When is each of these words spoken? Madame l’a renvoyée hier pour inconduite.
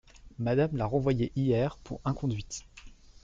Madame 0.39 0.77
l’a 0.77 0.87
renvoyée 0.87 1.31
hier 1.35 1.77
pour 1.77 2.01
inconduite. 2.05 2.65